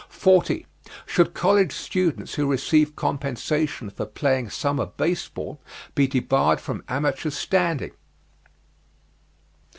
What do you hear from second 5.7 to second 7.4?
be debarred from amateur